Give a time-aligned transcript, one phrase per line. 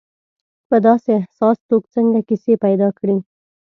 [0.69, 3.17] په داسې احساس څوک څنګه کیسې پیدا کړي.